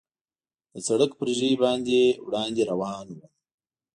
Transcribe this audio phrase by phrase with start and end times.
[0.73, 3.31] د سړک پر ژۍ باندې وړاندې روان ووم.